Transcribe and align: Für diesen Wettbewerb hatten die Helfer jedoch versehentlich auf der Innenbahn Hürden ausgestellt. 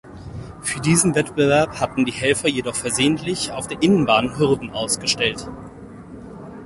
Für 0.63 0.79
diesen 0.79 1.13
Wettbewerb 1.13 1.79
hatten 1.79 2.05
die 2.05 2.11
Helfer 2.11 2.47
jedoch 2.47 2.73
versehentlich 2.75 3.51
auf 3.51 3.67
der 3.67 3.83
Innenbahn 3.83 4.35
Hürden 4.35 4.71
ausgestellt. 4.71 5.47